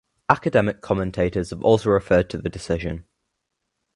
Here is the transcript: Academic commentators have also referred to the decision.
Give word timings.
Academic 0.29 0.81
commentators 0.81 1.51
have 1.51 1.63
also 1.63 1.91
referred 1.91 2.27
to 2.27 2.39
the 2.39 2.49
decision. 2.49 3.05